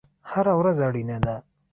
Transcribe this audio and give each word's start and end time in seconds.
هره 0.31 0.53
ورځ 0.59 0.77
اړینه 0.87 1.17
ده 1.25 1.35